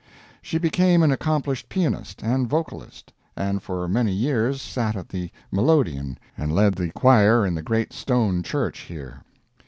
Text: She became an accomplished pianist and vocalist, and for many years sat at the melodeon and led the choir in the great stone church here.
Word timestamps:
She 0.41 0.57
became 0.57 1.03
an 1.03 1.11
accomplished 1.11 1.69
pianist 1.69 2.23
and 2.23 2.49
vocalist, 2.49 3.13
and 3.37 3.61
for 3.61 3.87
many 3.87 4.11
years 4.11 4.59
sat 4.59 4.95
at 4.95 5.09
the 5.09 5.29
melodeon 5.51 6.17
and 6.35 6.51
led 6.51 6.73
the 6.73 6.89
choir 6.93 7.45
in 7.45 7.53
the 7.53 7.61
great 7.61 7.93
stone 7.93 8.41
church 8.41 8.79
here. 8.79 9.21